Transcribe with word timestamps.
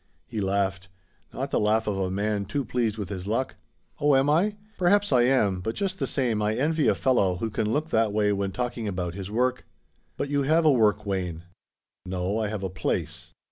He 0.25 0.41
laughed: 0.41 0.89
not 1.31 1.51
the 1.51 1.59
laugh 1.59 1.85
of 1.85 1.95
a 1.99 2.09
man 2.09 2.45
too 2.45 2.65
pleased 2.65 2.97
with 2.97 3.09
his 3.09 3.27
luck. 3.27 3.53
"Oh, 3.99 4.15
am 4.15 4.31
I? 4.31 4.55
Perhaps 4.79 5.11
I 5.13 5.21
am, 5.25 5.59
but 5.61 5.75
just 5.75 5.99
the 5.99 6.07
same 6.07 6.41
I 6.41 6.55
envy 6.55 6.87
a 6.87 6.95
fellow 6.95 7.35
who 7.35 7.51
can 7.51 7.71
look 7.71 7.91
that 7.91 8.11
way 8.11 8.33
when 8.33 8.51
talking 8.51 8.87
about 8.87 9.13
his 9.13 9.29
work." 9.29 9.63
"But 10.17 10.27
you 10.27 10.41
have 10.41 10.65
a 10.65 10.71
work, 10.71 11.05
Wayne." 11.05 11.43
"No, 12.03 12.39
I 12.39 12.47
have 12.47 12.63
a 12.63 12.69
place." 12.71 13.35